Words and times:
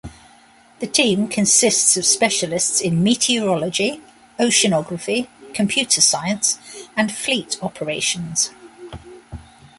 The 0.79 0.87
team 0.87 1.27
consists 1.27 1.95
of 1.95 2.05
specialists 2.07 2.81
in 2.81 3.03
meteorology, 3.03 4.01
oceanography, 4.39 5.27
computer 5.53 6.01
science, 6.01 6.57
and 6.97 7.11
Fleet 7.11 7.57
operations. 7.61 8.49